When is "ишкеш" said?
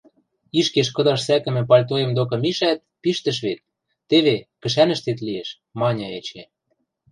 0.59-0.87